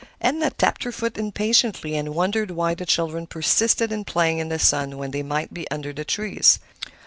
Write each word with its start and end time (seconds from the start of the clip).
Edna 0.19 0.49
tapped 0.49 0.81
her 0.83 0.91
foot 0.91 1.15
impatiently, 1.15 1.95
and 1.95 2.15
wondered 2.15 2.49
why 2.49 2.73
the 2.73 2.87
children 2.87 3.27
persisted 3.27 3.91
in 3.91 4.03
playing 4.03 4.39
in 4.39 4.49
the 4.49 4.57
sun 4.57 4.97
when 4.97 5.11
they 5.11 5.21
might 5.21 5.53
be 5.53 5.69
under 5.69 5.93
the 5.93 6.03
trees. 6.03 6.57